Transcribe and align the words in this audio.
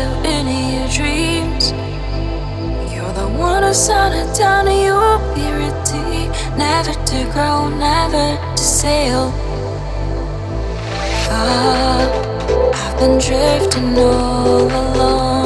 shadow 0.00 0.28
in 0.28 0.46
your 0.74 0.88
dreams. 0.88 1.72
You're 2.92 3.12
the 3.12 3.28
one 3.38 3.62
who 3.62 3.72
it 4.12 4.36
down 4.36 4.66
to 4.66 4.72
your 4.72 5.18
purity. 5.34 6.28
Never 6.56 6.92
to 6.92 7.24
grow, 7.32 7.68
never 7.68 8.38
to 8.56 8.62
sail. 8.62 9.32
Ah, 11.32 12.08
I've 12.74 12.98
been 12.98 13.18
drifting 13.18 13.98
all 13.98 14.66
alone. 14.66 15.39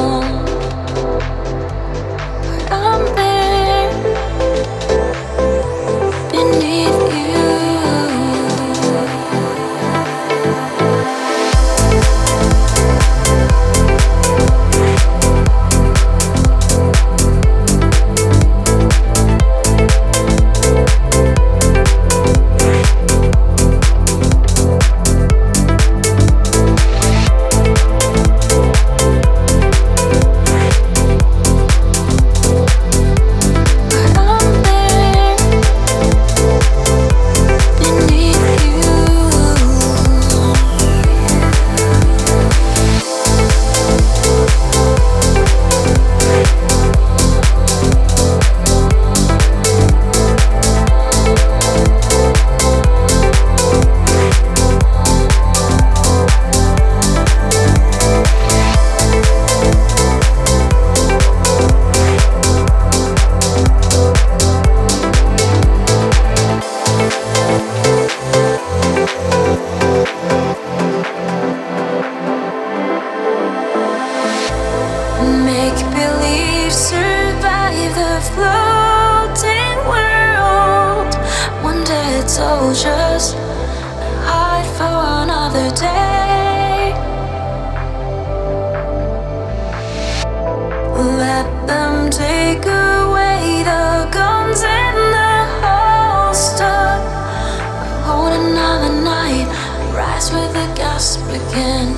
Again. 100.64 101.94